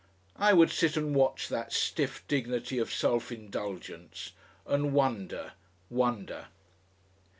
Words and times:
I 0.39 0.53
would 0.53 0.71
sit 0.71 0.97
and 0.97 1.13
watch 1.13 1.47
that 1.49 1.71
stiff 1.71 2.27
dignity 2.27 2.79
of 2.79 2.91
self 2.91 3.31
indulgence, 3.31 4.31
and 4.65 4.93
wonder, 4.95 5.51
wonder.... 5.91 6.47